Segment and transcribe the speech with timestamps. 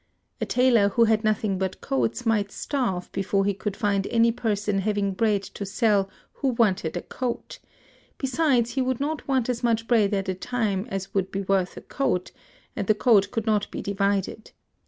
[0.41, 4.79] A tailor, who had nothing but coats, might starve before he could find any person
[4.79, 7.59] having bread to sell who wanted a coat:
[8.17, 11.77] besides, he would not want as much bread at a time as would be worth
[11.77, 12.31] a coat,
[12.75, 14.49] and the coat could not be divided.